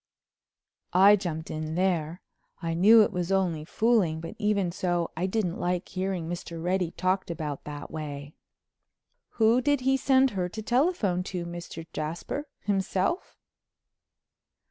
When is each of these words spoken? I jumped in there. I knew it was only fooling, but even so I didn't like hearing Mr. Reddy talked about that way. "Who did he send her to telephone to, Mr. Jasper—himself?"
I 0.93 1.15
jumped 1.15 1.51
in 1.51 1.75
there. 1.75 2.23
I 2.59 2.73
knew 2.73 3.03
it 3.03 3.11
was 3.11 3.31
only 3.31 3.63
fooling, 3.63 4.19
but 4.19 4.35
even 4.39 4.71
so 4.71 5.11
I 5.15 5.27
didn't 5.27 5.59
like 5.59 5.87
hearing 5.89 6.27
Mr. 6.27 6.59
Reddy 6.59 6.89
talked 6.89 7.29
about 7.29 7.65
that 7.65 7.91
way. 7.91 8.33
"Who 9.33 9.61
did 9.61 9.81
he 9.81 9.97
send 9.97 10.31
her 10.31 10.49
to 10.49 10.63
telephone 10.63 11.21
to, 11.25 11.45
Mr. 11.45 11.85
Jasper—himself?" 11.93 13.37